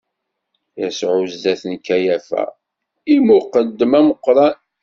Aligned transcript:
Yasuɛ 0.79 1.15
zdat 1.33 1.63
n 1.71 1.73
Kayafa, 1.85 2.43
lmuqeddem 3.15 3.91
ameqqran. 3.99 4.55